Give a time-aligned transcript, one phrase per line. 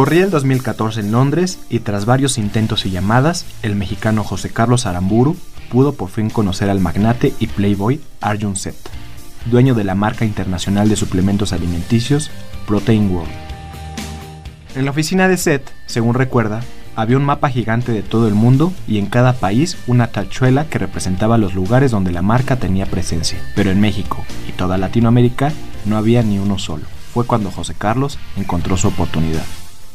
[0.00, 4.86] Corría el 2014 en Londres y tras varios intentos y llamadas, el mexicano José Carlos
[4.86, 5.36] Aramburu
[5.70, 8.88] pudo por fin conocer al magnate y playboy Arjun Seth
[9.44, 12.30] dueño de la marca internacional de suplementos alimenticios
[12.66, 13.30] Protein World.
[14.74, 16.62] En la oficina de Seth, según recuerda,
[16.96, 20.78] había un mapa gigante de todo el mundo y en cada país una tachuela que
[20.78, 23.38] representaba los lugares donde la marca tenía presencia.
[23.54, 25.52] Pero en México y toda Latinoamérica
[25.84, 26.86] no había ni uno solo.
[27.12, 29.44] Fue cuando José Carlos encontró su oportunidad.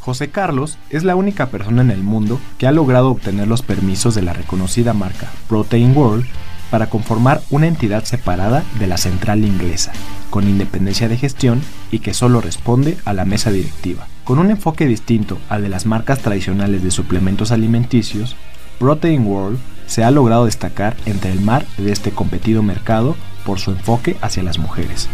[0.05, 4.13] José Carlos es la única persona en el mundo que ha logrado obtener los permisos
[4.13, 6.27] de la reconocida marca Protein World
[6.69, 9.93] para conformar una entidad separada de la central inglesa,
[10.29, 14.05] con independencia de gestión y que solo responde a la mesa directiva.
[14.25, 18.35] Con un enfoque distinto al de las marcas tradicionales de suplementos alimenticios,
[18.77, 23.71] Protein World se ha logrado destacar entre el mar de este competido mercado por su
[23.71, 25.09] enfoque hacia las mujeres,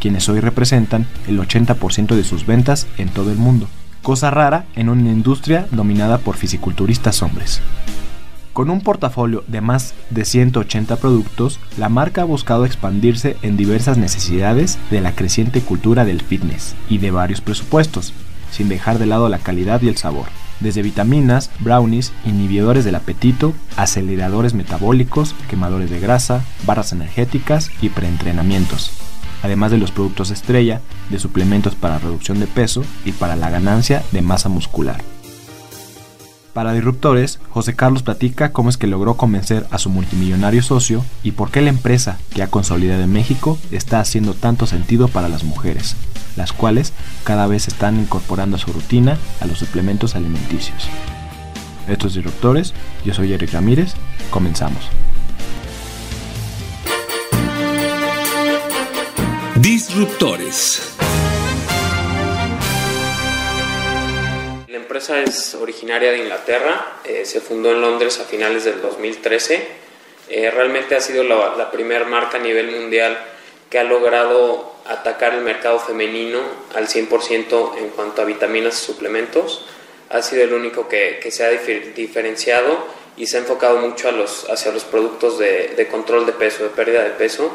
[0.00, 3.66] quienes hoy representan el 80% de sus ventas en todo el mundo,
[4.06, 7.60] cosa rara en una industria dominada por fisiculturistas hombres.
[8.52, 13.98] Con un portafolio de más de 180 productos, la marca ha buscado expandirse en diversas
[13.98, 18.12] necesidades de la creciente cultura del fitness y de varios presupuestos,
[18.52, 20.26] sin dejar de lado la calidad y el sabor.
[20.60, 28.92] Desde vitaminas, brownies, inhibidores del apetito, aceleradores metabólicos, quemadores de grasa, barras energéticas y preentrenamientos.
[29.42, 34.02] Además de los productos estrella, de suplementos para reducción de peso y para la ganancia
[34.12, 35.02] de masa muscular.
[36.56, 41.32] Para Disruptores, José Carlos platica cómo es que logró convencer a su multimillonario socio y
[41.32, 45.44] por qué la empresa que ha consolidado en México está haciendo tanto sentido para las
[45.44, 45.96] mujeres,
[46.34, 46.94] las cuales
[47.24, 50.88] cada vez están incorporando a su rutina a los suplementos alimenticios.
[51.88, 52.72] Estos Disruptores,
[53.04, 53.92] yo soy Eric Ramírez,
[54.30, 54.88] comenzamos.
[64.68, 69.66] La empresa es originaria de Inglaterra, eh, se fundó en Londres a finales del 2013.
[70.28, 73.18] Eh, realmente ha sido la, primera marca a nivel mundial
[73.70, 76.40] que ha logrado atacar el mercado femenino
[76.74, 79.64] al 100% en cuanto a vitaminas y suplementos.
[80.10, 82.86] Ha sido el único que, se ha diferenciado
[83.16, 84.10] y se ha enfocado mucho
[84.50, 87.50] hacia los productos de, control de peso, de pérdida de peso,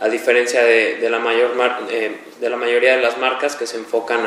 [0.00, 1.52] a diferencia de, la, mayor
[1.90, 4.20] eh, de la mayoría de las marcas que se enfocan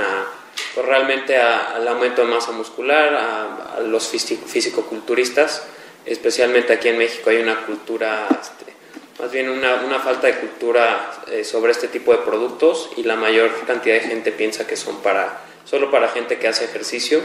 [0.75, 5.63] pues realmente al aumento de masa muscular, a, los fisicoculturistas,
[6.05, 8.71] especialmente aquí en México hay una cultura, este,
[9.19, 13.15] más bien una, una, falta de cultura eh, sobre este tipo de productos y la
[13.15, 17.19] mayor cantidad de gente piensa que son para, solo para gente que hace ejercicio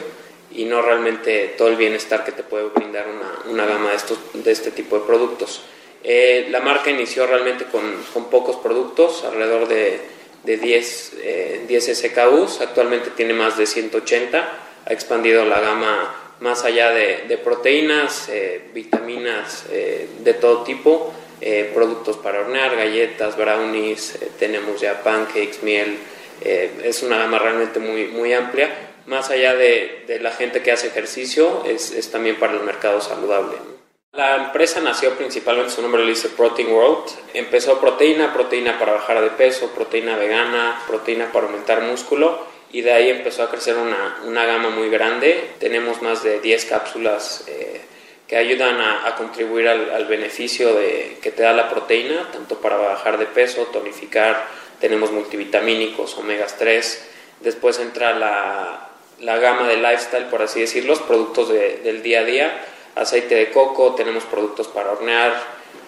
[0.51, 4.19] y no realmente todo el bienestar que te puede brindar una, una gama de, estos,
[4.33, 5.63] de este tipo de productos.
[6.05, 7.83] Eh, la marca inició realmente con,
[8.31, 14.49] pocos productos, alrededor de de 10, eh, 10 SKUs, actualmente tiene más de 180,
[14.87, 21.71] ha expandido la gama más allá de, proteínas, eh, vitaminas eh, de todo tipo, eh,
[21.75, 25.99] productos para hornear, galletas, brownies, tenemos ya pancakes, miel,
[26.41, 28.71] es una gama realmente muy, muy amplia.
[29.07, 33.01] Más allá de, de la gente que hace ejercicio, es, es también para el mercado
[33.01, 33.57] saludable.
[34.19, 37.05] La empresa nació principalmente, su nombre lo dice Protein World.
[37.35, 42.37] Empezó proteína, proteína para bajar de peso, proteína vegana, proteína para aumentar músculo
[42.73, 45.51] y de ahí empezó a crecer una, una gama muy grande.
[45.61, 47.81] Tenemos más de 10 cápsulas eh,
[48.27, 52.77] que ayudan a, contribuir al, al, beneficio de, que te da la proteína, tanto para
[52.77, 54.49] bajar de peso, tonificar,
[54.81, 57.09] tenemos multivitamínicos, omegas 3.
[57.43, 58.89] Después entra la,
[59.21, 62.65] la gama de lifestyle, por así decirlo, los productos de, del día a día
[62.95, 65.35] aceite de coco, tenemos productos para hornear,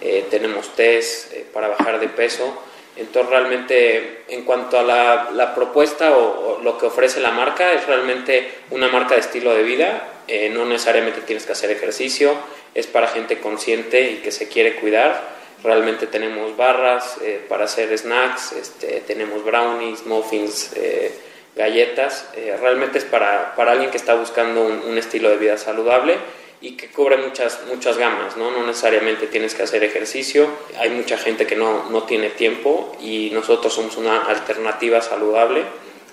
[0.01, 2.53] eh, tenemos test eh, para bajar de peso.
[2.97, 7.71] Entonces realmente en cuanto a la, la propuesta o, o, lo que ofrece la marca
[7.73, 12.33] es realmente una marca de estilo de vida, eh, no necesariamente tienes que hacer ejercicio,
[12.73, 15.41] es para gente consciente y que se quiere cuidar.
[15.63, 21.11] Realmente tenemos barras eh, para hacer snacks, este, tenemos brownies, muffins, eh,
[21.55, 22.29] galletas.
[22.61, 26.15] realmente es para, para alguien que está buscando un, un estilo de vida saludable
[26.61, 28.51] y que cubre muchas, muchas gamas, ¿no?
[28.51, 30.47] No necesariamente tienes que hacer ejercicio,
[30.79, 35.63] hay mucha gente que no, no tiene tiempo y nosotros somos una alternativa saludable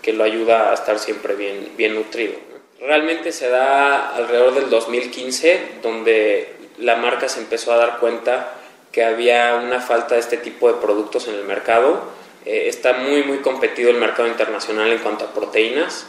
[0.00, 2.34] que lo ayuda a estar siempre bien, bien nutrido.
[2.80, 8.54] Realmente se da alrededor del 2015 donde la marca se empezó a dar cuenta
[8.90, 12.04] que había una falta de este tipo de productos en el mercado.
[12.46, 16.06] Eh, está muy, muy competido el mercado internacional en cuanto a proteínas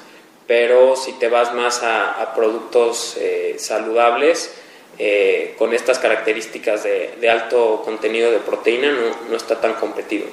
[0.50, 4.51] pero si te vas más a, productos eh, saludables,
[4.98, 8.92] eh, con estas características de, alto contenido de proteína,
[9.30, 10.25] no, está tan competido.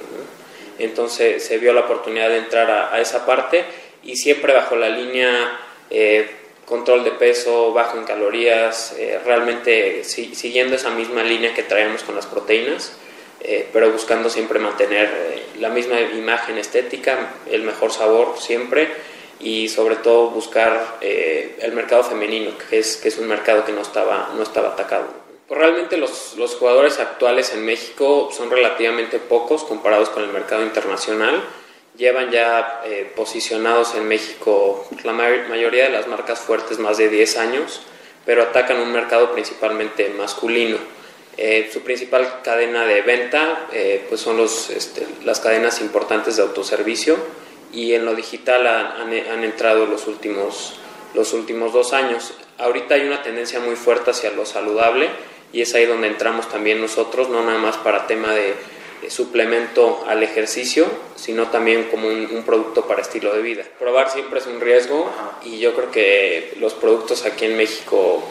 [0.79, 3.63] Entonces se vio la oportunidad de entrar a, esa parte
[4.01, 5.59] y siempre bajo la línea
[5.91, 6.27] eh,
[6.65, 12.25] control de peso, bajo en calorías, realmente siguiendo esa misma línea que traemos con las
[12.25, 12.97] proteínas.
[13.71, 15.09] pero buscando siempre mantener
[15.59, 22.03] la misma imagen estética, el mejor sabor siempre y sobre todo buscar eh, el mercado
[22.03, 25.05] femenino, que es, que es un mercado que no estaba, no estaba atacado.
[25.47, 30.63] Pues realmente los, los, jugadores actuales en México son relativamente pocos comparados con el mercado
[30.63, 31.41] internacional.
[31.95, 37.37] Llevan ya eh, posicionados en México la mayoría de las marcas fuertes más de 10
[37.37, 37.81] años,
[38.25, 40.77] pero atacan un mercado principalmente masculino.
[41.37, 43.67] Eh, su principal cadena de venta
[44.09, 47.15] pues son los, este, las cadenas importantes de autoservicio,
[47.73, 50.75] y en lo digital han, han, entrado los últimos,
[51.13, 52.33] los últimos dos años.
[52.57, 55.09] Ahorita hay una tendencia muy fuerte hacia lo saludable
[55.53, 58.55] y es ahí donde entramos también nosotros, no nada más para tema de,
[59.09, 63.63] suplemento al ejercicio, sino también como un, producto para estilo de vida.
[63.79, 65.09] Probar siempre es un riesgo
[65.45, 68.23] y yo creo que los productos aquí en México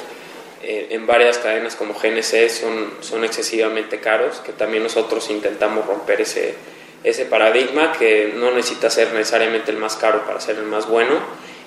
[0.62, 6.22] eh, en varias cadenas como GNC son, son excesivamente caros, que también nosotros intentamos romper
[6.22, 6.56] ese,
[7.04, 11.14] ese paradigma que no necesita ser necesariamente el más caro para ser el más bueno.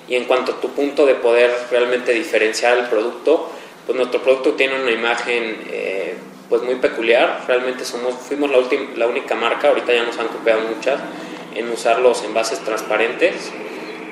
[0.08, 3.50] Y en cuanto a tu punto de poder realmente diferenciar el producto,
[3.86, 6.14] pues nuestro producto tiene una imagen eh,
[6.48, 7.44] pues muy peculiar.
[7.46, 8.58] Realmente somos, fuimos la,
[8.96, 11.00] la única marca, ahorita ya nos han copiado muchas,
[11.54, 13.52] en usar los envases transparentes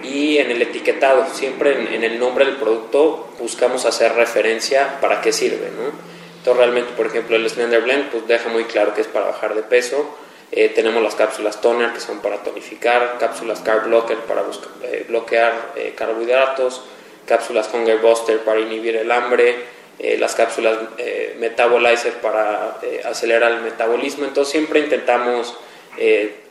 [0.03, 5.33] y en el etiquetado, siempre en, el nombre del producto buscamos hacer referencia para qué
[5.33, 5.71] sirve.
[5.77, 5.93] ¿no?
[6.39, 9.55] Entonces realmente, por ejemplo, el Slender Blend pues deja muy claro que es para bajar
[9.55, 10.09] de peso
[10.51, 14.43] eh, tenemos las cápsulas toner que son para tonificar, cápsulas carb blocker para
[14.83, 16.83] eh, bloquear eh, carbohidratos,
[17.27, 19.79] cápsulas hunger buster para inhibir el hambre,
[20.19, 20.79] las cápsulas
[21.41, 24.27] metabolizer para acelerar el metabolismo.
[24.27, 25.57] Entonces siempre intentamos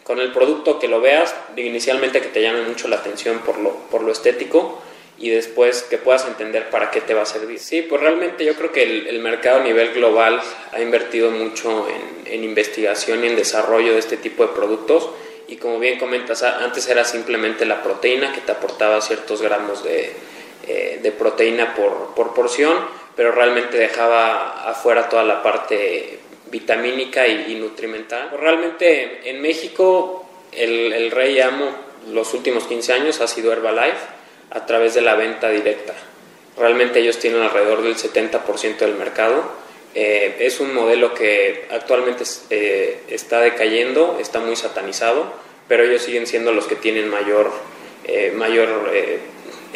[0.03, 3.71] con el producto que lo veas, inicialmente que te llame mucho la atención por lo,
[3.89, 4.81] por lo estético
[5.19, 7.59] y después que puedas entender para qué te va a servir.
[7.59, 10.41] Sí, pues realmente yo creo que el, mercado a nivel global
[10.71, 15.09] ha invertido mucho en, en, investigación y en desarrollo de este tipo de productos
[15.47, 20.11] y como bien comentas, antes era simplemente la proteína que te aportaba ciertos gramos de,
[20.67, 22.75] eh, de proteína por, por, porción,
[23.15, 26.19] pero realmente dejaba afuera toda la parte
[26.51, 28.29] vitamínica y, nutrimental.
[28.29, 34.16] Pues realmente en México el, el rey amo los últimos 15 años ha sido Herbalife
[34.51, 35.93] a través de la venta directa.
[36.57, 39.43] Realmente ellos tienen alrededor del 70% del mercado.
[39.93, 45.31] Eh, es un modelo que actualmente eh, está decayendo, está muy satanizado,
[45.67, 47.51] pero ellos siguen siendo los que tienen mayor,
[48.05, 48.91] eh, mayor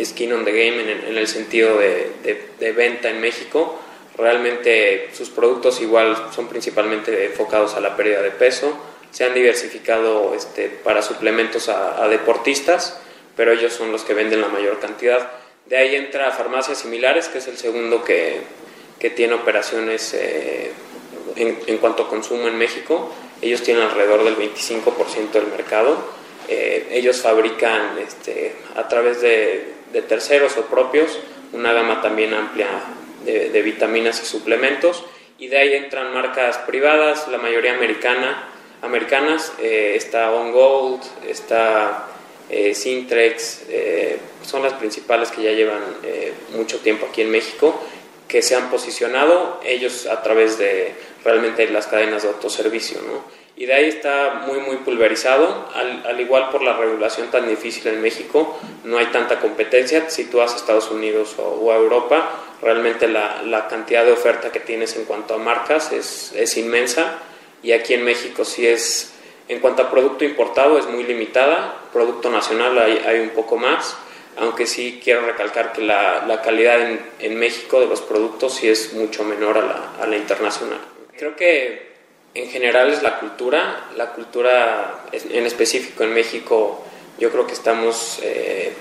[0.03, 2.11] skin on the game en, el sentido de,
[2.59, 3.79] de, venta en México.
[4.17, 8.77] Realmente sus productos igual son principalmente enfocados a la pérdida de peso.
[9.11, 12.99] Se han diversificado este, para suplementos a, a deportistas
[13.35, 15.31] pero ellos son los que venden la mayor cantidad.
[15.65, 18.41] De ahí entra farmacias similares, que es el segundo que,
[18.99, 20.71] que tiene operaciones eh,
[21.35, 23.13] en, en, cuanto a consumo en México.
[23.41, 25.97] Ellos tienen alrededor del 25% del mercado.
[26.47, 31.19] Eh, ellos fabrican este, a través de, terceros o propios
[31.53, 32.67] una gama también amplia
[33.25, 35.03] de, de, vitaminas y suplementos.
[35.37, 38.47] Y de ahí entran marcas privadas, la mayoría americana,
[38.81, 39.53] americanas.
[39.59, 42.07] Eh, está On Gold, está
[42.51, 47.81] eh, Sintrex, eh, son las principales que ya llevan eh, mucho tiempo aquí en México,
[48.27, 50.93] que se han posicionado ellos a través de
[51.23, 52.99] realmente las cadenas de autoservicio.
[53.07, 53.23] ¿no?
[53.55, 58.01] Y de ahí está muy, muy pulverizado, al, igual por la regulación tan difícil en
[58.01, 60.09] México, no hay tanta competencia.
[60.09, 62.31] Si tú vas a Estados Unidos o, a Europa,
[62.61, 67.19] realmente la, la, cantidad de oferta que tienes en cuanto a marcas es, es inmensa.
[67.63, 69.13] Y aquí en México sí es
[69.51, 73.97] en cuanto a producto importado es muy limitada, producto nacional hay, un poco más,
[74.37, 76.79] aunque sí quiero recalcar que la, calidad
[77.19, 80.79] en, México de los productos sí es mucho menor a la, internacional.
[81.17, 81.91] Creo que
[82.33, 86.85] en general es la cultura, la cultura en específico en México
[87.19, 88.71] yo creo que estamos eh,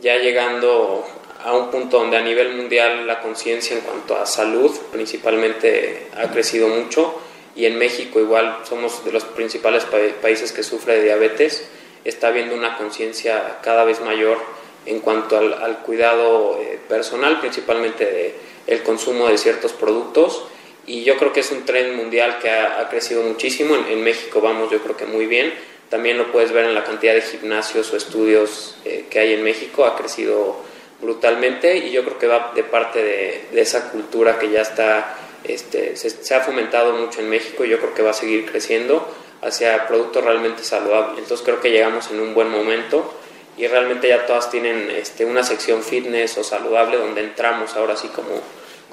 [0.00, 1.06] ya llegando
[1.44, 6.30] a un punto donde a nivel mundial la conciencia en cuanto a salud principalmente ha
[6.30, 7.20] crecido mucho
[7.56, 9.84] y en México igual somos de los principales
[10.20, 11.68] países que sufre de diabetes,
[12.04, 14.38] está habiendo una conciencia cada vez mayor
[14.86, 18.34] en cuanto al, cuidado eh, personal, principalmente de
[18.66, 20.44] el consumo de ciertos productos
[20.86, 24.70] y yo creo que es un tren mundial que ha, crecido muchísimo, en, México vamos
[24.70, 25.52] yo creo que muy bien,
[25.88, 29.42] también lo puedes ver en la cantidad de gimnasios o estudios eh, que hay en
[29.42, 30.56] México, ha crecido
[31.00, 35.96] brutalmente y yo creo que va de parte de, esa cultura que ya está, este,
[35.96, 39.06] se, ha fomentado mucho en México y yo creo que va a seguir creciendo
[39.42, 41.18] hacia productos realmente saludables.
[41.18, 43.14] Entonces creo que llegamos en un buen momento
[43.56, 48.08] y realmente ya todas tienen este, una sección fitness o saludable donde entramos ahora sí
[48.08, 48.40] como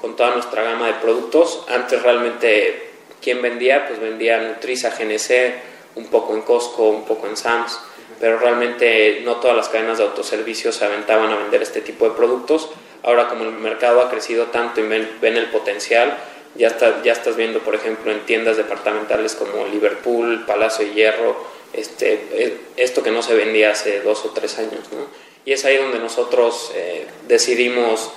[0.00, 1.64] con toda nuestra gama de productos.
[1.68, 2.90] Antes realmente
[3.20, 7.78] quien vendía, pues vendía Nutriza, GNC, un poco en Costco, un poco en Sam's
[8.20, 12.16] pero realmente no todas las cadenas de autoservicio se aventaban a vender este tipo de
[12.16, 12.68] productos.
[13.02, 16.18] Ahora como el mercado ha crecido tanto y ven, el potencial,
[16.56, 21.36] ya, está, ya estás viendo, por ejemplo, en tiendas departamentales como Liverpool, Palacio de Hierro,
[21.72, 24.90] este, eh, esto que no se vendía hace dos o tres años.
[24.92, 25.06] ¿no?
[25.44, 28.10] Y es ahí donde nosotros eh, decidimos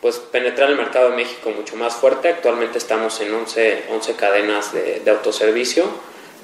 [0.00, 2.28] pues, penetrar el mercado de México mucho más fuerte.
[2.28, 5.88] Actualmente estamos en 11, 11 cadenas de, de autoservicio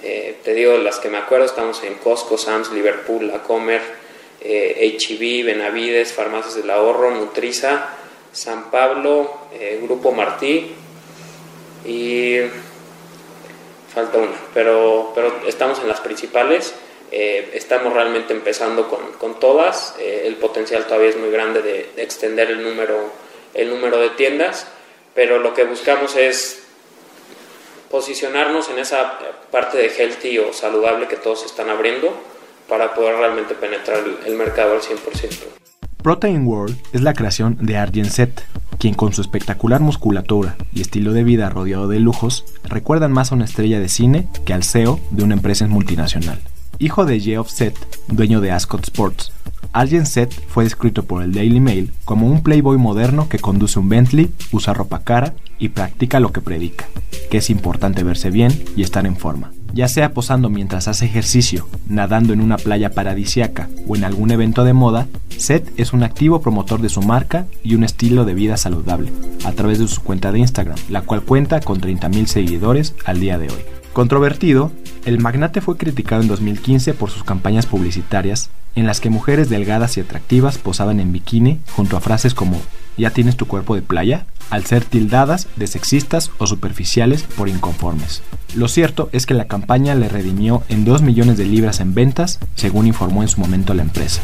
[0.03, 3.83] eh, te digo, las que me acuerdo, estamos en Costco, Sam's, Liverpool, La Comer,
[4.41, 7.97] eh, HB, Benavides, Farmacias del Ahorro, Nutriza,
[8.33, 10.75] San Pablo, eh, Grupo Martí
[11.85, 12.39] y
[13.93, 16.75] falta una, pero, pero estamos en las principales.
[17.13, 19.97] Eh, estamos realmente empezando con, con todas.
[19.99, 23.13] el potencial todavía es muy grande de, de extender el número,
[23.55, 24.69] el número de tiendas,
[25.15, 26.63] pero lo que buscamos es
[27.91, 29.19] posicionarnos en esa
[29.51, 32.15] parte de healthy o saludable que todos están abriendo
[32.69, 35.61] para poder realmente penetrar el mercado al 100%.
[36.03, 38.43] Protein World es la creación de Arjen Set,
[38.81, 43.35] quien con su espectacular musculatura y estilo de vida rodeado de lujos recuerdan más a
[43.35, 46.41] una estrella de cine que al CEO de una empresa multinacional.
[46.79, 47.77] Hijo de Geoff Set,
[48.09, 49.33] dueño de Ascot Sports,
[49.73, 53.91] Arjen Set fue descrito por el Daily Mail como un playboy moderno que conduce un
[53.91, 56.87] Bentley, usa ropa cara y practica lo que predica,
[57.31, 59.53] que es importante verse bien y estar en forma.
[59.73, 64.65] Ya sea posando mientras hace ejercicio, nadando en una playa paradisiaca o en algún evento
[64.65, 68.57] de moda, Seth es un activo promotor de su marca y un estilo de vida
[68.57, 69.13] saludable,
[69.45, 73.39] a través de su cuenta de Instagram, la cual cuenta con 30.000 seguidores al día
[73.39, 73.61] de hoy.
[73.93, 74.71] Controvertido,
[75.05, 79.97] el magnate fue criticado en 2015 por sus campañas publicitarias en las que mujeres delgadas
[79.97, 82.61] y atractivas posaban en bikini junto a frases como
[83.01, 84.27] ¿ya tienes tu cuerpo de playa?
[84.51, 88.23] al ser tildadas de sexistas o superficiales por inconformes.
[88.55, 92.41] Lo cierto es que la campaña le redimió en 2 millones de libras en ventas,
[92.57, 94.21] según informó en su momento la empresa.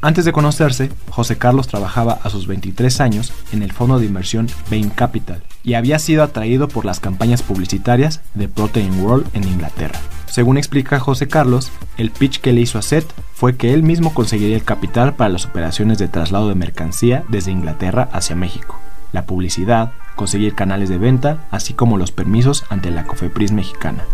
[0.00, 4.46] Antes de conocerse, José Carlos trabajaba a sus 23 años en el fondo de inversión
[4.70, 9.98] Bain Capital y había sido atraído por las campañas publicitarias de Protein World en Inglaterra.
[10.30, 14.12] Según explica José Carlos, el pitch que le hizo a Seth fue que él mismo
[14.12, 18.78] conseguiría el capital para las operaciones de traslado de mercancía desde Inglaterra hacia México,
[19.12, 24.04] la publicidad, conseguir canales de venta, así como los permisos ante la COFEPRIS mexicana.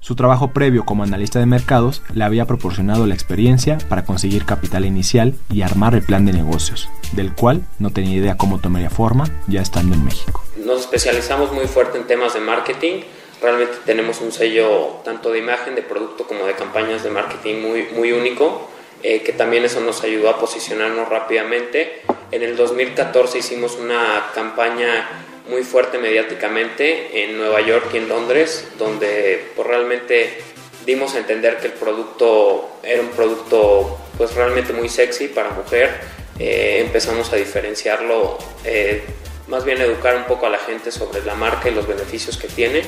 [0.00, 4.84] Su trabajo previo como analista de mercados le había proporcionado la experiencia para conseguir capital
[4.84, 9.24] inicial y armar el plan de negocios, del cual no tenía idea cómo tomaría forma
[9.48, 10.44] ya estando en México.
[10.64, 13.00] Nos especializamos muy fuerte en temas de marketing.
[13.40, 17.82] Realmente tenemos un sello tanto de imagen, de producto como de campañas de marketing muy,
[17.92, 18.70] muy único,
[19.02, 22.02] eh, que también eso nos ayudó a posicionarnos rápidamente.
[22.30, 25.08] En el 2014 hicimos una campaña
[25.48, 30.38] muy fuerte mediáticamente en Nueva York y en Londres, donde pues, realmente
[30.84, 35.90] dimos a entender que el producto era un producto pues realmente muy sexy para mujer.
[36.38, 39.02] Eh, empezamos a diferenciarlo, eh,
[39.48, 42.48] más bien educar un poco a la gente sobre la marca y los beneficios que
[42.48, 42.82] tiene.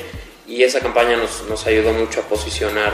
[0.49, 2.91] Y esa campaña nos, nos ayudó mucho a posicionar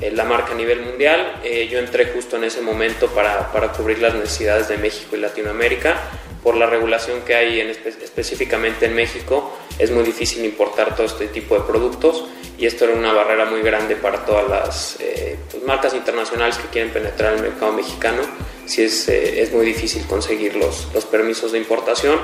[0.00, 1.42] eh, la marca a nivel mundial.
[1.70, 6.00] yo entré justo en ese momento para, para cubrir las necesidades de México y Latinoamérica
[6.44, 11.26] por la regulación que hay en específicamente en México, es muy difícil importar todo este
[11.28, 12.26] tipo de productos
[12.58, 16.68] y esto era una barrera muy grande para todas las eh, pues, marcas internacionales que
[16.68, 18.22] quieren penetrar el mercado mexicano.
[18.66, 22.20] Si es, eh, es muy difícil conseguir los, los, permisos de importación.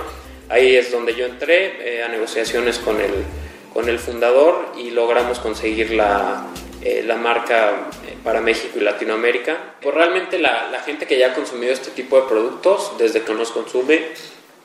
[0.51, 3.25] Ahí es donde yo entré eh, a negociaciones con el,
[3.73, 6.47] con el fundador y logramos conseguir la,
[6.83, 9.75] eh, la marca eh, para México y Latinoamérica.
[9.81, 13.35] Pues realmente la, la, gente que ya ha consumido este tipo de productos, desde que
[13.35, 14.01] nos consume,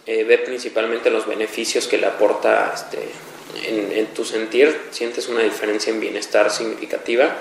[0.07, 3.09] eh, ve principalmente los beneficios que le aporta este,
[3.67, 7.35] en, tu sentir, sientes una diferencia en bienestar significativa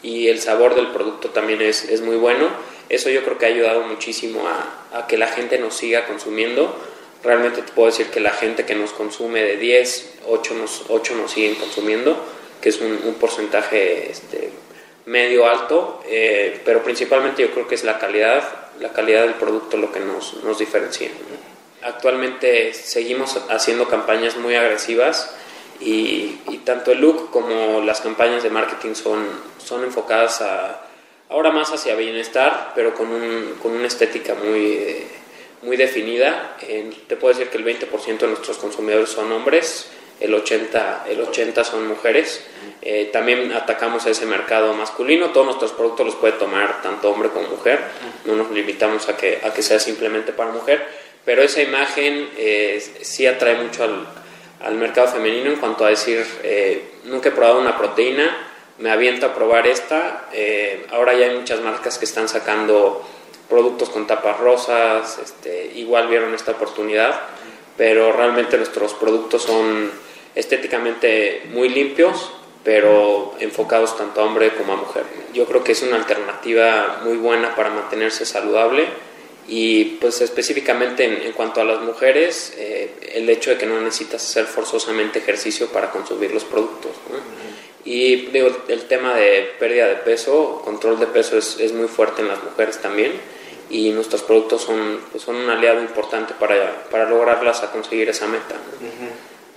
[0.00, 2.48] y el sabor del producto también es, es muy bueno.
[2.88, 6.78] Eso yo creo que ha ayudado muchísimo a, que la gente nos siga consumiendo.
[7.24, 11.14] Realmente te puedo decir que la gente que nos consume de 10, 8 nos, 8
[11.16, 12.22] nos siguen consumiendo,
[12.60, 14.50] que es un, porcentaje este,
[15.06, 18.44] medio alto, eh, pero principalmente yo creo que es la calidad,
[18.78, 21.08] la calidad del producto lo que nos, nos diferencia.
[21.82, 25.34] Actualmente seguimos haciendo campañas muy agresivas
[25.80, 29.26] y, tanto el look como las campañas de marketing son,
[29.62, 30.86] son enfocadas a,
[31.28, 35.06] ahora más hacia bienestar, pero con, un, con una estética muy, eh,
[35.64, 36.56] muy definida.
[37.06, 39.88] te puedo decir que el 20% de nuestros consumidores son hombres,
[40.20, 42.44] el 80%, el 80 son mujeres.
[42.82, 45.30] Eh, también atacamos a ese mercado masculino.
[45.30, 47.80] Todos nuestros productos los puede tomar tanto hombre como mujer.
[48.24, 52.82] No nos limitamos a que, a que sea simplemente para mujer pero esa imagen eh,
[53.00, 54.06] sí atrae mucho al,
[54.62, 59.26] al, mercado femenino en cuanto a decir, eh, nunca he probado una proteína, me aviento
[59.26, 63.06] a probar esta, eh, ahora ya hay muchas marcas que están sacando
[63.54, 67.20] productos con tapas rosas, este, igual vieron esta oportunidad,
[67.76, 69.92] pero realmente nuestros productos son
[70.34, 72.32] estéticamente muy limpios,
[72.64, 75.04] pero enfocados tanto a hombre como a mujer.
[75.32, 78.86] Yo creo que es una alternativa muy buena para mantenerse saludable
[79.46, 84.28] y pues específicamente en, cuanto a las mujeres, eh, el hecho de que no necesitas
[84.28, 86.90] hacer forzosamente ejercicio para consumir los productos.
[87.84, 92.22] Y digo, el tema de pérdida de peso, control de peso es, es, muy fuerte
[92.22, 93.12] en las mujeres también
[93.70, 98.26] y nuestros productos son, pues son un aliado importante para, para lograrlas a conseguir esa
[98.26, 98.54] meta.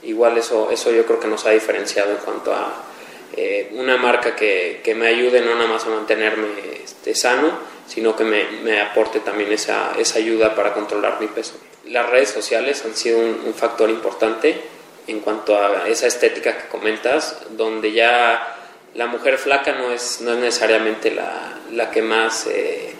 [0.04, 2.88] Igual eso, eso yo creo que nos ha diferenciado en cuanto a
[3.36, 6.48] eh, una marca que, que, me ayude no nada más a mantenerme
[6.84, 7.52] este, sano,
[7.88, 11.54] sino que me, me aporte también esa, esa, ayuda para controlar mi peso.
[11.86, 14.60] Las redes sociales han sido un, factor importante
[15.08, 18.56] en cuanto a esa estética que comentas, donde ya
[18.96, 22.94] la mujer flaca no es, no es necesariamente la, la que más eh,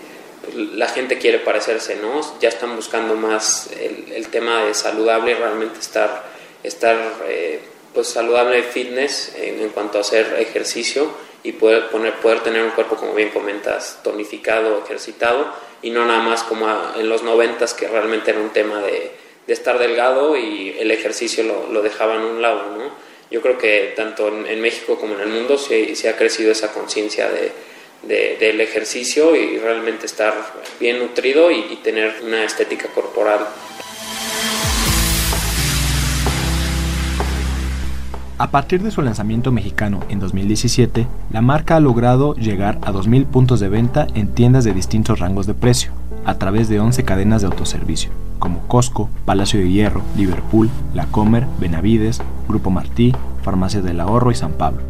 [0.56, 2.22] la gente quiere parecerse, ¿no?
[2.40, 6.24] Ya están buscando más el, el tema de saludable, realmente estar,
[6.64, 7.60] estar eh,
[7.94, 11.10] pues saludable fitness en, en cuanto a hacer ejercicio
[11.44, 16.22] y poder, poner, poder tener un cuerpo, como bien comentas, tonificado, ejercitado, y no nada
[16.22, 16.68] más como
[16.98, 19.12] en los noventas que realmente era un tema de,
[19.46, 22.92] de estar delgado y el ejercicio lo, lo dejaban a un lado, ¿no?
[23.30, 26.74] Yo creo que tanto en, México como en el mundo se, se ha crecido esa
[26.74, 27.52] conciencia de,
[28.04, 30.34] del ejercicio y realmente estar
[30.80, 33.48] bien nutrido y, y tener una estética corporal
[38.40, 43.26] A partir de su lanzamiento mexicano en 2017, la marca ha logrado llegar a 2.000
[43.26, 45.92] puntos de venta en tiendas de distintos rangos de precio,
[46.24, 51.48] a través de 11 cadenas de autoservicio, como Costco, Palacio de Hierro, Liverpool, La Comer,
[51.60, 54.84] Benavides, Grupo Martí, Farmacias del Ahorro y San Pablo.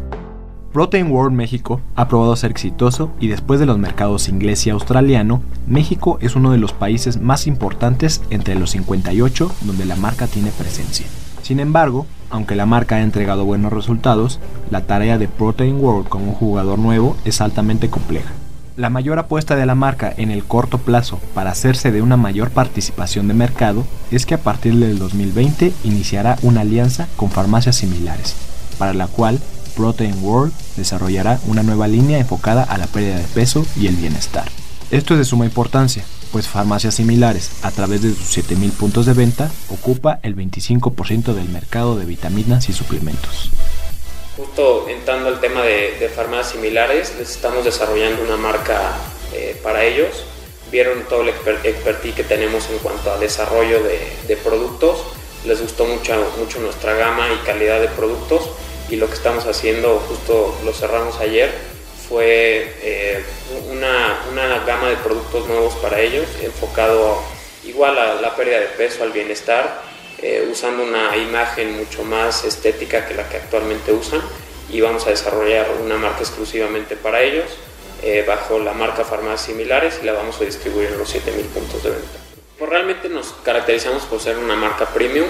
[0.72, 5.40] Protein World México ha probado ser exitoso y después de los mercados inglés y australiano,
[5.66, 10.50] México es uno de los países más importantes entre los 58 donde la marca tiene
[10.50, 11.06] presencia.
[11.42, 16.26] Sin embargo, aunque la marca ha entregado buenos resultados, la tarea de Protein World como
[16.26, 18.30] un jugador nuevo es altamente compleja.
[18.76, 22.50] La mayor apuesta de la marca en el corto plazo para hacerse de una mayor
[22.50, 28.36] participación de mercado es que a partir del 2020 iniciará una alianza con farmacias similares,
[28.78, 29.40] para la cual
[29.78, 34.46] Protein World desarrollará una nueva línea enfocada a la pérdida de peso y el bienestar.
[34.90, 39.12] Esto es de suma importancia, pues farmacias similares, a través de sus 7.000 puntos de
[39.12, 43.52] venta, ocupa el 25% del mercado de vitaminas y suplementos.
[44.36, 48.96] Justo entrando al tema de, farmacias similares, les estamos desarrollando una marca
[49.32, 50.24] eh, para ellos.
[50.72, 55.04] Vieron todo el expertise que tenemos en cuanto a desarrollo de, productos.
[55.46, 58.50] Les gustó mucho nuestra gama y calidad de productos
[58.90, 61.52] y lo que estamos haciendo, justo lo cerramos ayer,
[62.08, 63.22] fue eh,
[63.70, 67.22] una, una, gama de productos nuevos para ellos, enfocado
[67.64, 69.82] igual a la pérdida de peso, al bienestar,
[70.20, 74.20] eh, usando una imagen mucho más estética que la que actualmente usan
[74.70, 77.46] y vamos a desarrollar una marca exclusivamente para ellos
[78.02, 81.82] eh, bajo la marca Farmacias Similares y la vamos a distribuir en los 7000 puntos
[81.82, 82.27] de venta.
[82.58, 85.28] Pues realmente nos caracterizamos por ser una marca premium.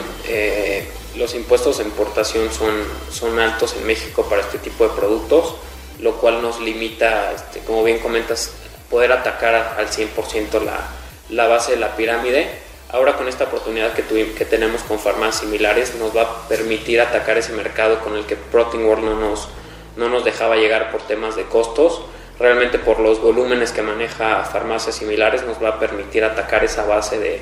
[1.17, 2.75] los impuestos de importación son,
[3.11, 5.55] son altos en México para este tipo de productos
[6.01, 8.53] lo cual nos limita, este, como bien comentas,
[8.91, 10.88] poder atacar al 100% la,
[11.31, 12.49] la base de la pirámide.
[12.91, 17.01] Ahora con esta oportunidad que, tuvimos, que tenemos con farmacias similares nos va a permitir
[17.01, 19.49] atacar ese mercado con el que Protein World no nos,
[19.97, 22.01] no nos dejaba llegar por temas de costos.
[22.38, 27.18] Realmente por los volúmenes que maneja farmacias similares nos va a permitir atacar esa base
[27.18, 27.40] de,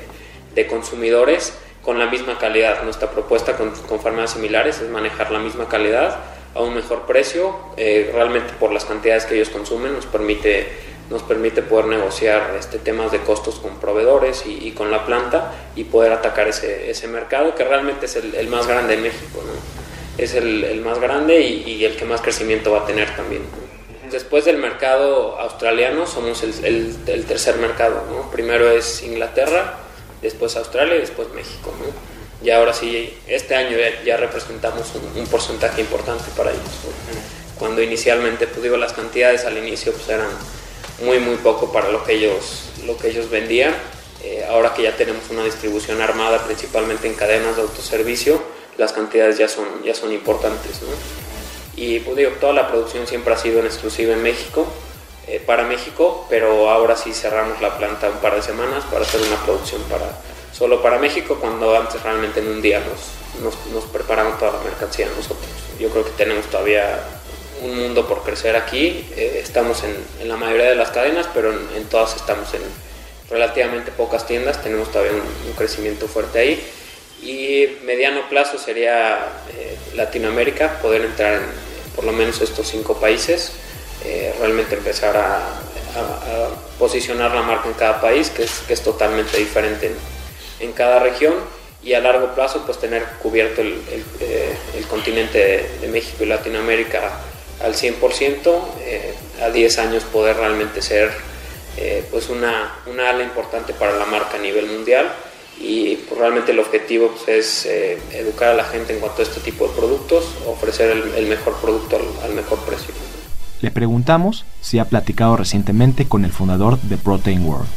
[0.55, 2.83] de consumidores con la misma calidad.
[2.83, 6.17] Nuestra propuesta con, con farmacias similares es manejar la misma calidad
[6.55, 7.55] a un mejor precio.
[7.77, 12.79] Eh, realmente por las cantidades que ellos consumen nos permite nos permite poder negociar este,
[12.79, 17.55] temas de costos con proveedores y, con la planta y poder atacar ese, ese mercado
[17.55, 19.41] que realmente es el, más grande en México.
[20.17, 23.43] Es el, más grande y, el que más crecimiento va a tener también.
[24.11, 28.03] Después del mercado australiano somos el, tercer mercado.
[28.31, 29.79] Primero es Inglaterra,
[30.21, 31.73] después Australia y después México.
[32.43, 36.63] Y ahora sí, este año ya, representamos un, porcentaje importante para ellos.
[37.59, 40.29] Cuando inicialmente, pues digo, las cantidades al inicio pues eran
[41.03, 43.73] muy muy poco para lo que ellos, lo que ellos vendían.
[44.23, 48.41] Eh, ahora que ya tenemos una distribución armada principalmente en cadenas de autoservicio,
[48.77, 50.81] las cantidades ya son, ya son importantes.
[51.77, 54.67] Y pues digo, toda la producción siempre ha sido en exclusiva en México,
[55.27, 59.21] eh, para México, pero ahora sí cerramos la planta un par de semanas para hacer
[59.21, 60.05] una producción para,
[60.51, 64.59] solo para México, cuando antes realmente en un día nos, nos, nos preparamos toda la
[64.63, 65.47] mercancía nosotros.
[65.79, 66.99] Yo creo que tenemos todavía
[67.61, 69.05] un mundo por crecer aquí.
[69.15, 72.61] Eh, estamos en, la mayoría de las cadenas, pero en, todas estamos en
[73.29, 74.61] relativamente pocas tiendas.
[74.61, 76.67] Tenemos todavía un, crecimiento fuerte ahí.
[77.21, 79.19] Y mediano plazo sería
[79.53, 81.66] eh, Latinoamérica, poder entrar en
[81.97, 83.53] por lo menos estos cinco países,
[84.05, 85.63] eh, realmente empezar a,
[86.77, 89.91] posicionar la marca en cada país, que es, que es totalmente diferente
[90.59, 91.33] en, cada región
[91.81, 93.81] y a largo plazo pues tener cubierto el,
[94.75, 97.17] el, continente de, de, México y Latinoamérica
[97.63, 101.11] al 100%, eh, a 10 años poder realmente ser
[101.77, 105.11] eh, pues una, una, ala importante para la marca a nivel mundial
[105.59, 109.25] y pues, realmente el objetivo pues, es eh, educar a la gente en cuanto a
[109.25, 112.93] este tipo de productos, ofrecer el, mejor producto al, mejor precio.
[113.61, 117.67] Le preguntamos si ha platicado recientemente con el fundador de Protein World.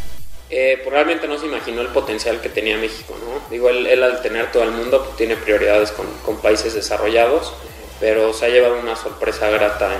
[0.48, 3.50] pues realmente no se imaginó el potencial que tenía México, ¿no?
[3.50, 7.52] Digo, él, él al tener todo el mundo pues, tiene prioridades con, con países desarrollados
[8.00, 9.90] pero se ha llevado una sorpresa grata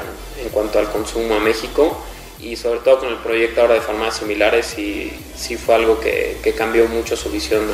[0.42, 2.02] en, cuanto al consumo a México
[2.42, 6.38] y sobre todo con el proyecto ahora de farmacias similares y sí fue algo que,
[6.57, 7.66] cambió mucho su visión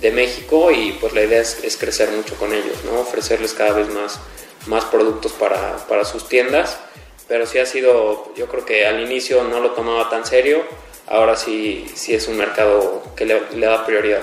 [0.00, 3.00] de México y pues la idea es, crecer mucho con ellos, ¿no?
[3.00, 4.20] ofrecerles cada vez más,
[4.66, 6.78] más productos para, para, sus tiendas,
[7.28, 10.62] pero sí ha sido, yo creo que al inicio no lo tomaba tan serio,
[11.06, 14.22] ahora sí, sí es un mercado que le, le da prioridad.